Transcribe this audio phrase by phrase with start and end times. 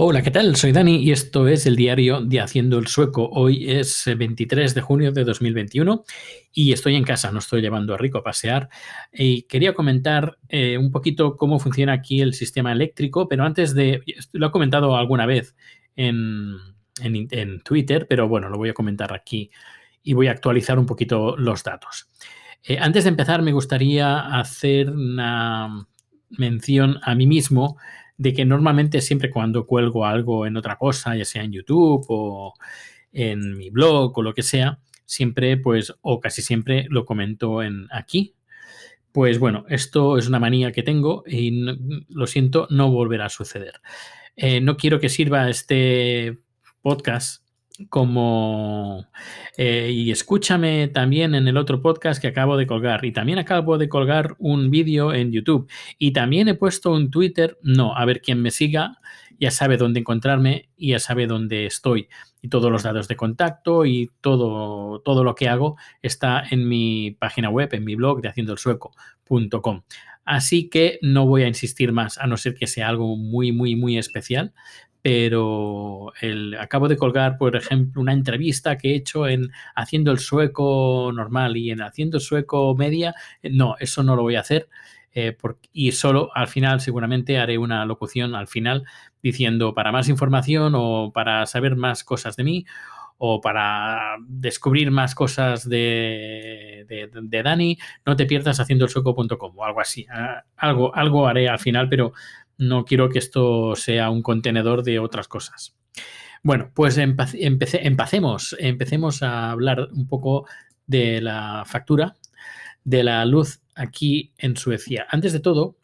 [0.00, 0.54] Hola, ¿qué tal?
[0.54, 3.28] Soy Dani y esto es el diario de Haciendo el Sueco.
[3.32, 6.04] Hoy es 23 de junio de 2021
[6.52, 8.68] y estoy en casa, no estoy llevando a Rico a pasear.
[9.12, 14.04] Y quería comentar eh, un poquito cómo funciona aquí el sistema eléctrico, pero antes de,
[14.34, 15.56] lo he comentado alguna vez
[15.96, 16.58] en,
[17.64, 19.50] Twitter, pero bueno, lo voy a comentar aquí
[20.04, 22.06] y voy a actualizar un poquito los datos.
[22.62, 25.88] Eh, antes de empezar, me gustaría hacer una
[26.30, 27.78] mención a mí mismo
[28.18, 32.54] de que normalmente siempre cuando cuelgo algo en otra cosa, ya sea en YouTube o
[33.12, 37.86] en mi blog o lo que sea, siempre pues o casi siempre lo comento en
[37.90, 38.34] aquí.
[39.12, 41.50] Pues bueno, esto es una manía que tengo y
[42.08, 43.80] lo siento, no volverá a suceder.
[44.36, 46.38] Eh, no quiero que sirva este
[46.82, 47.47] podcast
[47.88, 49.06] como
[49.56, 53.04] eh, y escúchame también en el otro podcast que acabo de colgar.
[53.04, 55.70] Y también acabo de colgar un vídeo en YouTube.
[55.98, 58.98] Y también he puesto un Twitter, no, a ver quién me siga
[59.38, 62.08] ya sabe dónde encontrarme y ya sabe dónde estoy.
[62.42, 67.12] Y todos los datos de contacto y todo, todo lo que hago está en mi
[67.18, 69.82] página web, en mi blog de haciendoelsueco.com.
[70.24, 73.76] Así que no voy a insistir más, a no ser que sea algo muy, muy,
[73.76, 74.52] muy especial,
[75.08, 76.12] pero
[76.60, 81.56] acabo de colgar, por ejemplo, una entrevista que he hecho en haciendo el sueco normal
[81.56, 83.14] y en haciendo sueco media.
[83.42, 84.68] Eh, no, eso no lo voy a hacer.
[85.14, 85.34] Eh,
[85.72, 88.84] y solo al final seguramente haré una locución al final
[89.22, 92.66] diciendo para más información o para saber más cosas de mí
[93.16, 99.64] o para descubrir más cosas de, de, Dani, no te pierdas haciendo el sueco.com o
[99.64, 100.06] algo así.
[100.10, 102.12] Ah, algo, algo haré al final, pero
[102.58, 105.76] no quiero que esto sea un contenedor de otras cosas.
[106.42, 110.46] Bueno, pues empecemos, empecemos a hablar un poco
[110.86, 112.16] de la factura
[112.84, 115.06] de la luz aquí en Suecia.
[115.10, 115.76] Antes de todo,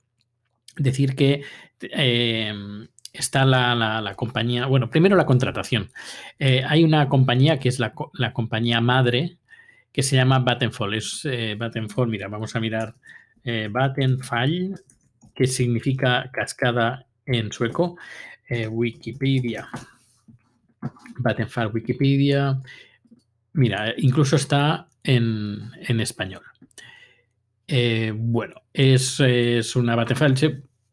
[0.76, 1.42] decir que
[1.80, 5.90] em, está la, compañía, bueno, primero la contratación.
[6.38, 7.92] Eh, hay una compañía que es la,
[8.32, 9.38] compañía madre
[9.92, 10.94] que se llama Vattenfall.
[10.94, 11.56] Es eh,
[12.06, 12.94] mira, vamos a mirar
[13.44, 14.80] eh, Vattenfall,
[15.34, 17.96] que significa cascada en sueco.
[18.48, 19.68] Eh, Wikipedia.
[21.18, 22.60] Vattenfall Wikipedia.
[23.54, 26.42] Mira, incluso está en, español.
[27.66, 29.20] Eh, bueno, es,
[29.76, 30.34] una Vattenfall,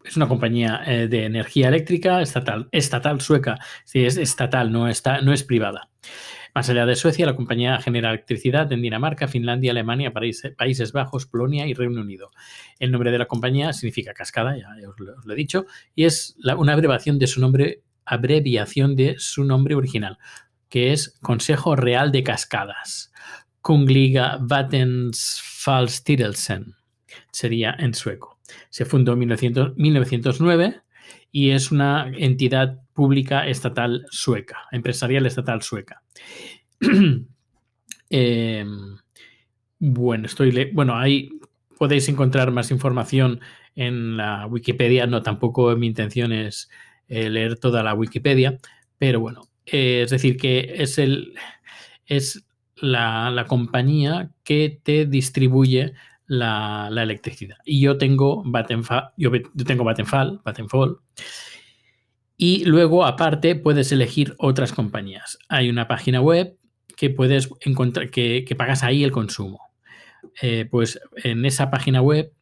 [0.04, 3.60] es una compañía eh, de energía eléctrica estatal, estatal sueca.
[3.84, 5.90] Sí, es estatal, no, está, no es privada.
[6.54, 11.66] Más allá de Suecia, la compañía genera electricidad en Dinamarca, Finlandia, Alemania, Países Bajos, Polonia
[11.66, 12.30] y Reino Unido.
[12.80, 16.74] El nombre de la compañía significa cascada, ya, os, lo, he dicho, y es una
[16.74, 20.18] abreviación de su nombre, abreviación de su nombre original,
[20.68, 23.14] que es Consejo Real de Cascadas.
[23.62, 26.76] Kungliga Vattenfallstyrelsen
[27.32, 28.40] sería en sueco.
[28.70, 30.82] Se fundó en 1909
[31.32, 36.04] y es una entidad pública estatal sueca, empresarial estatal sueca.
[38.14, 38.98] Em,
[39.80, 41.30] bueno, estoy bueno, ahí
[41.80, 43.40] podéis encontrar más información
[43.74, 45.08] en la Wikipedia.
[45.08, 46.70] No, tampoco mi intención es
[47.08, 48.58] eh, leer toda la Wikipedia,
[48.98, 51.34] pero bueno, es decir, que es el
[52.06, 52.46] es
[52.76, 55.94] la, compañía que te distribuye
[56.28, 57.58] la, electricidad.
[57.66, 59.32] Y yo tengo Vattenfall, yo,
[59.66, 60.98] tengo Vattenfall, Vattenfall
[62.44, 65.38] y luego, aparte, puedes elegir otras compañías.
[65.48, 66.58] Hay una página web
[66.98, 69.60] que puedes encontrar, que, pagas ahí el consumo.
[70.42, 72.34] Eh, pues en esa página web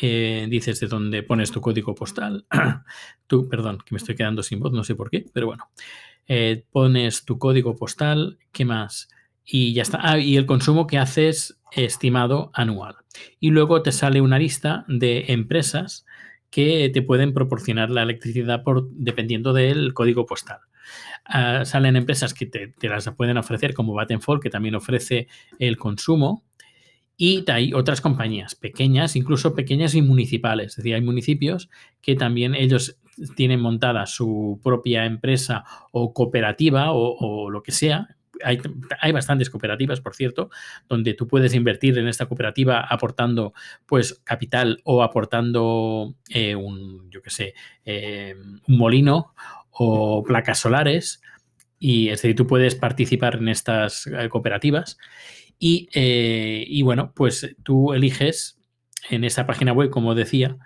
[0.00, 2.44] eh, dices de dónde pones tu código postal.
[3.28, 5.70] tú, perdón, que me estoy quedando sin voz, no sé por qué, pero bueno.
[6.26, 9.08] Eh, pones tu código postal, ¿qué más?
[9.44, 10.00] Y ya está.
[10.02, 12.96] Ah, y el consumo que haces estimado anual.
[13.38, 16.06] Y luego te sale una lista de empresas
[16.54, 20.58] que te pueden proporcionar la electricidad por, dependiendo del código postal.
[21.24, 25.26] Ah, salen empresas que te, las pueden ofrecer, como Vattenfall, que también ofrece
[25.58, 26.44] el consumo.
[27.16, 30.68] Y hay otras compañías pequeñas, incluso pequeñas y municipales.
[30.68, 31.70] Es decir, hay municipios
[32.00, 33.00] que también ellos
[33.34, 40.14] tienen montada su propia empresa o cooperativa o lo que sea, hay, bastantes cooperativas, por
[40.14, 40.50] cierto,
[40.88, 43.54] donde tú puedes invertir en esta cooperativa aportando
[43.86, 47.54] pues capital o aportando eh, un, yo qué sé,
[47.84, 48.34] eh,
[48.66, 49.34] un molino
[49.70, 51.20] o placas solares.
[51.78, 54.98] Y es decir, tú puedes participar en estas eh, cooperativas.
[55.58, 58.58] Y, y bueno, pues tú eliges
[59.08, 60.58] en esa página web, como decía,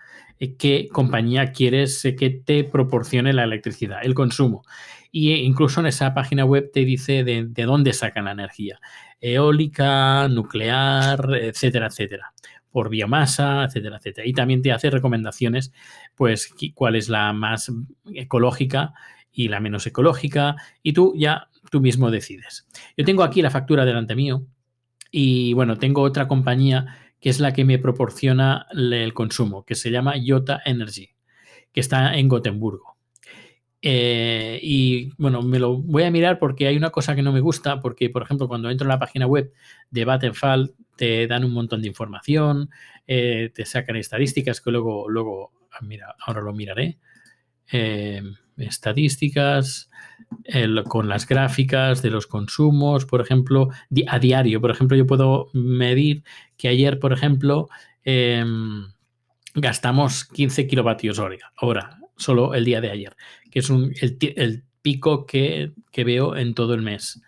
[0.58, 4.62] qué compañía quieres que te proporcione la electricidad, el consumo.
[5.10, 8.78] Y incluso en esa página web te dice de, dónde sacan la energía.
[9.20, 12.32] Eólica, nuclear, etcétera, etcétera.
[12.70, 14.26] Por biomasa, etcétera, etcétera.
[14.26, 15.72] Y también te hace recomendaciones,
[16.14, 17.72] pues, cuál es la más
[18.14, 18.92] ecológica
[19.32, 22.66] y la menos ecológica, y tú ya tú mismo decides.
[22.96, 24.46] Yo tengo aquí la factura delante mío
[25.10, 26.86] y bueno, tengo otra compañía
[27.20, 31.10] que es la que me proporciona el consumo, que se llama Iota Energy,
[31.72, 32.96] que está en Gotemburgo.
[33.80, 37.40] Eh, y bueno, me lo voy a mirar porque hay una cosa que no me
[37.40, 39.52] gusta, porque por ejemplo cuando entro en la página web
[39.90, 42.70] de Vattenfall te dan un montón de información,
[43.06, 46.98] eh, te sacan estadísticas que luego, luego, mira, ahora lo miraré.
[47.70, 48.22] Eh,
[48.58, 49.88] estadísticas
[50.86, 53.68] con las gráficas de los consumos, por ejemplo,
[54.06, 54.60] a diario.
[54.60, 56.22] Por ejemplo, yo puedo medir
[56.56, 57.68] que ayer, por ejemplo,
[58.04, 58.86] em,
[59.54, 61.20] gastamos 15 kilovatios
[61.60, 63.16] hora, solo el día de ayer,
[63.50, 67.20] que es el, pico que, veo en todo el mes.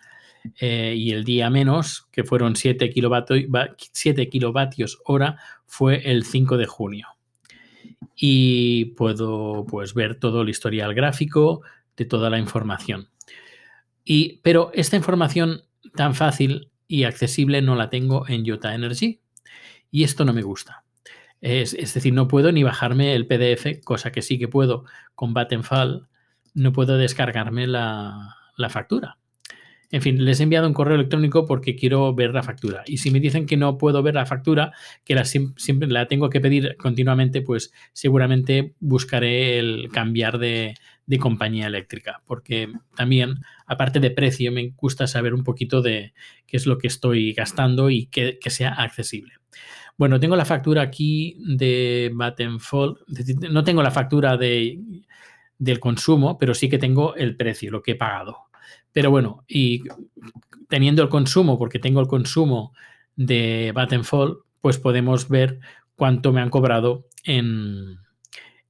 [0.59, 3.45] Eh, y el día menos, que fueron 7 kilovatios,
[3.91, 5.37] 7 kilovatios hora,
[5.67, 7.07] fue el 5 de junio
[8.15, 11.61] y puedo pues, ver todo el historial gráfico
[11.97, 13.09] de toda la información.
[14.03, 15.63] Y, pero esta información
[15.95, 19.21] tan fácil y accesible no la tengo en Jota Energy
[19.91, 20.83] y esto no me gusta.
[21.41, 26.07] Es, decir, no puedo ni bajarme el PDF, cosa que sí que puedo con Vattenfall,
[26.53, 29.17] no puedo descargarme la, la factura.
[29.91, 32.83] En fin, les he enviado un correo electrónico porque quiero ver la factura.
[32.87, 34.71] Y si me dicen que no puedo ver la factura,
[35.03, 40.75] que la, siempre la tengo que pedir continuamente, pues seguramente buscaré el cambiar de,
[41.19, 42.21] compañía eléctrica.
[42.25, 43.35] Porque también,
[43.67, 46.13] aparte de precio, me gusta saber un poquito de
[46.47, 49.33] qué es lo que estoy gastando y que, sea accesible.
[49.97, 52.99] Bueno, tengo la factura aquí de Vattenfall.
[53.51, 54.79] No tengo la factura de,
[55.59, 58.50] del consumo, pero sí que tengo el precio, lo que he pagado.
[58.93, 59.83] Pero bueno, y
[60.67, 62.73] teniendo el consumo, porque tengo el consumo
[63.15, 65.59] de Vattenfall, pues podemos ver
[65.95, 67.97] cuánto me han cobrado en,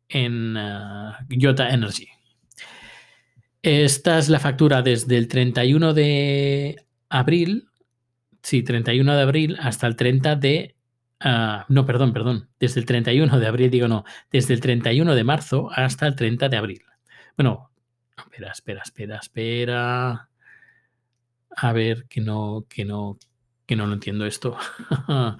[0.09, 2.07] en uh, Energy.
[3.61, 7.67] Esta es la factura desde el 31 de abril,
[8.41, 10.75] sí, 31 de abril hasta el 30 de...
[11.23, 15.23] Uh, no, perdón, perdón, desde el 31 de abril, digo no, desde el 31 de
[15.23, 16.81] marzo hasta el 30 de abril.
[17.37, 17.70] Bueno,
[18.17, 20.29] Espera, espera, espera, espera.
[21.55, 23.17] A ver, que no, que no,
[23.65, 24.57] que no lo entiendo esto.
[25.07, 25.37] no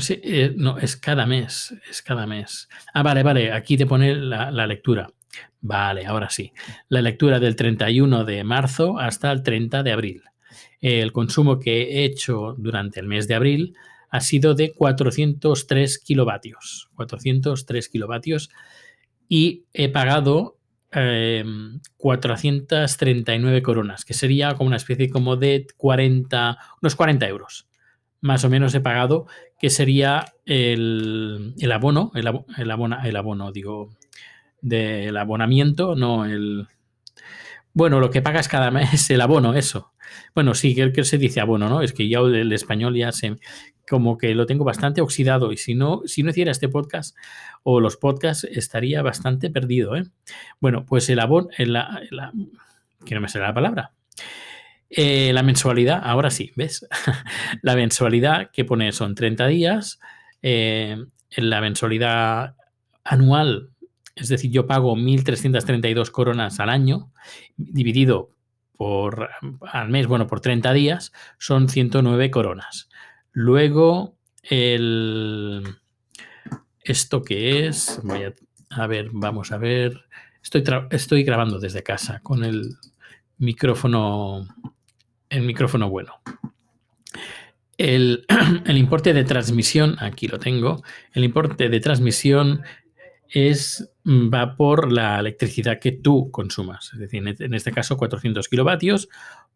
[0.00, 2.68] sé, eh, no, es cada mes, es cada mes.
[2.94, 5.08] Ah, vale, vale, aquí te pone la, lectura.
[5.60, 6.52] Vale, ahora sí.
[6.88, 10.22] La lectura del 31 de marzo hasta el 30 de abril.
[10.80, 13.74] El consumo que he hecho durante el mes de abril
[14.10, 16.90] ha sido de 403 kilovatios.
[16.94, 18.50] 403 kilovatios
[19.28, 20.56] y he pagado
[20.90, 27.66] 439 em, coronas, que sería como una especie como de 40, unos 40 euros.
[28.20, 29.26] Más o menos he pagado,
[29.58, 32.70] que sería el, abono, el, el,
[33.04, 33.90] el abono, digo,
[34.60, 36.66] del abonamiento, no el...
[37.72, 39.92] Bueno, lo que pagas cada mes, el abono, eso.
[40.34, 41.82] Bueno, sí, que, se dice abono, ¿no?
[41.82, 43.36] Es que ya el español ya se
[43.88, 47.16] como que lo tengo bastante oxidado y si no, si no hiciera este podcast
[47.62, 49.96] o los podcasts estaría bastante perdido.
[49.96, 50.04] ¿eh?
[50.60, 52.02] Bueno, pues el abono, la,
[53.04, 53.92] que no me sale la palabra.
[54.88, 56.86] Eh, la mensualidad, ahora sí, ¿ves?
[57.62, 60.00] la mensualidad que pone son 30 días.
[60.42, 60.96] Eh,
[61.36, 62.56] la mensualidad
[63.04, 63.70] anual,
[64.14, 67.12] es decir, yo pago 1.332 coronas al año,
[67.56, 68.30] dividido
[68.76, 69.30] por
[69.72, 72.88] al mes, bueno, por 30 días, son 109 coronas.
[73.32, 75.62] Luego, el,
[76.80, 78.20] esto que es, voy
[78.70, 80.04] a, ver, vamos a ver,
[80.42, 82.76] estoy, estoy grabando desde casa con el
[83.38, 84.46] micrófono,
[85.28, 86.20] el micrófono bueno.
[87.76, 88.24] El,
[88.66, 92.62] el, importe de transmisión, aquí lo tengo, el importe de transmisión
[93.30, 99.08] es, va por la electricidad que tú consumas, es decir, en este caso 400 kilovatios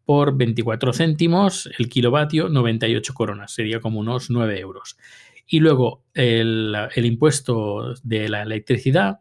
[0.05, 4.97] por 24 céntimos el kilovatio, 98 coronas, sería como unos 9 euros.
[5.47, 9.19] Y luego el, impuesto de la electricidad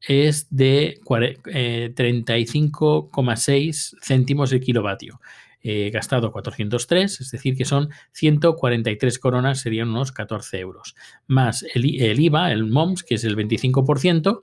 [0.00, 5.18] es de 35,6 eh, céntimos el kilovatio.
[5.68, 10.94] He gastado 403, es decir, que son 143 coronas, serían unos 14 euros.
[11.26, 14.42] Más el, el IVA, el MOMS, que es el 25%,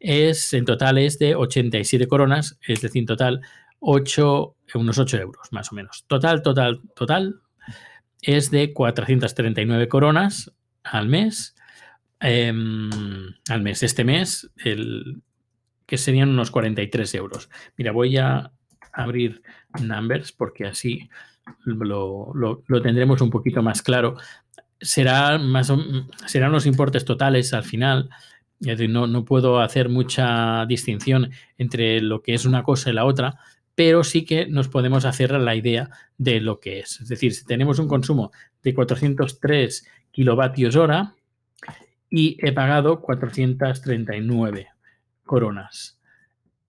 [0.00, 3.40] es, en total es de 87 coronas, es decir, en total
[3.80, 6.04] 8, unos 8 euros más o menos.
[6.06, 7.40] Total, total, total
[8.22, 10.52] es de 439 coronas
[10.82, 11.54] al mes.
[12.20, 12.90] Em,
[13.50, 13.82] al mes.
[13.82, 15.22] Este mes, el,
[15.86, 17.50] que serían unos 43 euros.
[17.76, 18.52] Mira, voy a
[18.94, 19.42] abrir
[19.82, 21.08] numbers porque así
[21.64, 24.16] lo, tendremos un poquito más claro.
[24.80, 25.72] Será más
[26.26, 28.10] serán los importes totales al final
[28.88, 33.38] no, no puedo hacer mucha distinción entre lo que es una cosa y la otra,
[33.74, 37.00] pero sí que nos podemos hacer la idea de lo que es.
[37.00, 38.32] Es decir, si tenemos un consumo
[38.62, 41.14] de 403 kilovatios hora
[42.08, 44.68] y he pagado 439
[45.24, 45.98] coronas.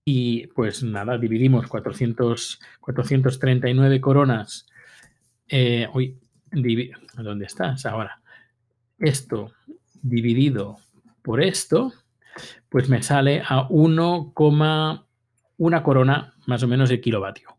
[0.08, 4.68] Y pues nada, dividimos 400, 439 coronas.
[5.48, 6.16] Eh, uy,
[6.52, 8.20] ¿dónde estás ahora?
[9.00, 9.50] Esto
[10.00, 10.76] dividido
[11.22, 11.92] por esto,
[12.68, 17.56] pues me sale a 1,1 corona más o menos de kilovatio.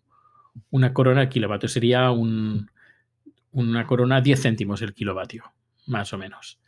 [0.70, 2.72] Una corona de kilovatio sería un,
[3.52, 5.44] una corona 10 céntimos el kilovatio,
[5.86, 6.62] más o menos.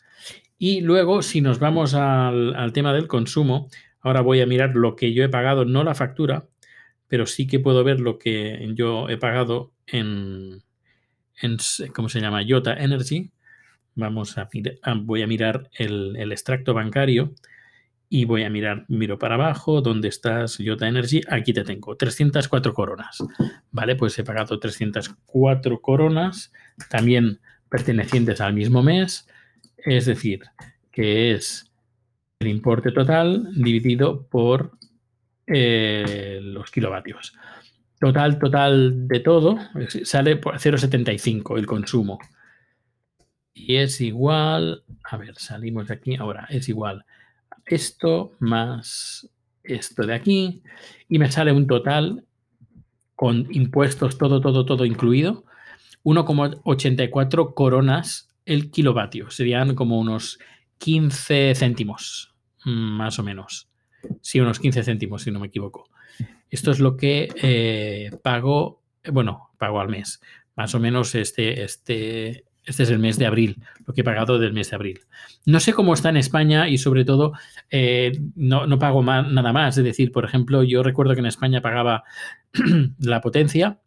[0.58, 3.70] Y luego, si nos vamos al, al, tema del consumo,
[4.02, 6.48] ahora voy a mirar lo que yo he pagado, no la factura,
[7.08, 10.64] pero sí que puedo ver lo que yo he pagado en,
[11.42, 11.58] en
[11.94, 12.44] ¿cómo se llama?
[12.44, 13.32] Yota Energy.
[13.96, 14.48] Vamos a,
[15.02, 17.34] voy a mirar el, el extracto bancario
[18.10, 21.22] y voy a mirar, miro para abajo, ¿dónde estás, Yota Energy?
[21.30, 23.20] Aquí te tengo, 304 coronas.
[23.72, 26.52] Vale, pues he pagado 304 coronas,
[26.90, 27.40] también
[27.70, 29.28] pertenecientes al mismo mes,
[29.78, 30.42] es decir,
[30.92, 31.69] que es
[32.40, 34.72] el importe total dividido por
[35.46, 37.34] eh, los kilovatios.
[38.00, 39.58] Total, total de todo,
[40.04, 42.18] sale por 0,75 el consumo.
[43.54, 47.04] Y es igual, a ver, salimos de aquí, ahora es igual
[47.66, 49.30] esto más
[49.64, 50.64] esto de aquí
[51.10, 52.24] y me sale un total
[53.16, 55.44] con impuestos, todo, todo, todo incluido,
[56.04, 59.30] 1,84 coronas el kilovatio.
[59.30, 60.40] Serían como unos
[60.80, 62.34] 15 céntimos,
[62.66, 63.70] más o menos.
[64.22, 65.90] Sí, unos 15 céntimos, si no me equivoco.
[66.50, 68.82] Esto es lo que eh, pago,
[69.12, 70.20] bueno, pago al mes.
[70.56, 74.40] Más o menos este, este, este es el mes de abril, lo que he pagado
[74.40, 75.00] del mes de abril.
[75.46, 77.34] No sé cómo está en España y sobre todo
[77.70, 79.78] eh, no, pago nada más.
[79.78, 82.04] Es decir, por ejemplo, yo recuerdo que en España pagaba
[83.00, 83.80] la potencia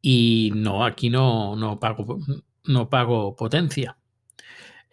[0.00, 2.18] y no, aquí no, no, pago,
[2.64, 3.96] no pago potencia.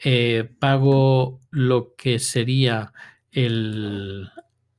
[0.04, 2.92] Eh, pago lo que sería
[3.32, 4.30] el,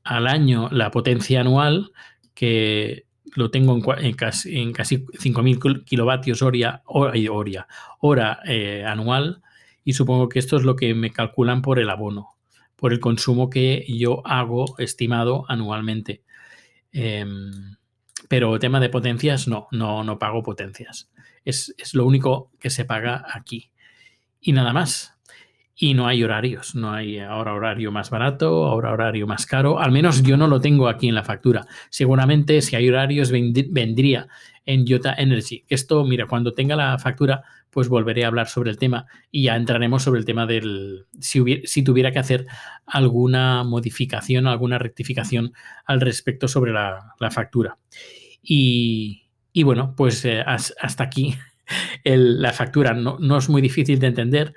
[0.05, 1.93] al año la potencia anual,
[2.35, 7.67] que lo tengo en, casi, en casi 5.000 kilovatios hora, hora,
[8.01, 9.43] hora eh, anual
[9.85, 12.37] y supongo que esto es lo que me calculan por el abono,
[12.77, 16.23] por el consumo que yo hago estimado anualmente.
[16.93, 17.77] Em,
[18.29, 21.11] pero tema de potencias, no, no, no pago potencias.
[21.45, 23.72] Es, es lo único que se paga aquí.
[24.43, 25.13] Y nada más
[25.75, 29.91] y no hay horarios, no hay ahora horario más barato, ahora horario más caro, al
[29.91, 31.67] menos yo no lo tengo aquí en la factura.
[31.91, 34.29] Seguramente si hay horarios vendría
[34.65, 35.65] en Jota Energy.
[35.69, 39.57] Esto, mira, cuando tenga la factura, pues volveré a hablar sobre el tema y ya
[39.57, 42.47] entraremos sobre el tema del si, si tuviera que hacer
[42.87, 45.53] alguna modificación, alguna rectificación
[45.87, 47.79] al respecto sobre la, factura.
[48.41, 49.25] Y,
[49.65, 51.35] bueno, pues eh, hasta aquí
[52.05, 54.55] la factura no, no es muy difícil de entender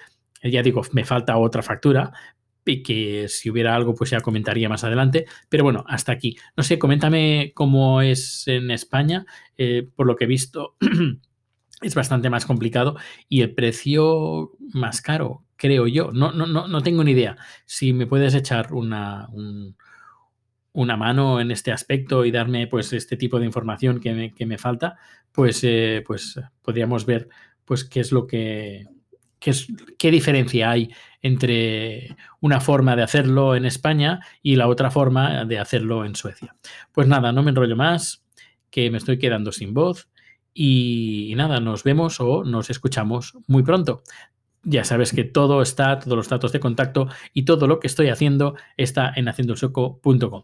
[0.52, 2.12] ya digo, me falta otra factura
[2.66, 5.26] y que si hubiera algo, pues ya comentaría más adelante.
[5.50, 6.38] Pero bueno, hasta aquí.
[6.58, 9.26] No sé, coméntame cómo es en España.
[9.58, 10.76] Eh, por lo que he visto,
[11.82, 12.98] es bastante más complicado
[13.30, 16.12] y el precio más caro, creo yo.
[16.12, 17.38] No, no, no, no tengo ni idea.
[17.66, 19.28] Si me puedes echar una,
[20.76, 24.46] una mano en este aspecto y darme pues este tipo de información que me, que
[24.46, 24.96] me falta,
[25.32, 27.28] pues, eh, pues podríamos ver
[27.66, 28.86] pues qué es lo que
[29.98, 30.90] ¿Qué, diferencia hay
[31.22, 36.56] entre una forma de hacerlo en España y la otra forma de hacerlo en Suecia?
[36.92, 38.26] Pues nada, no me enrollo más,
[38.72, 40.10] que me estoy quedando sin voz
[40.52, 44.02] y nada, nos vemos o nos escuchamos muy pronto.
[44.64, 48.10] Ya sabes que todo está, todos los datos de contacto y todo lo que estoy
[48.10, 50.44] haciendo está en haciendosoco.com.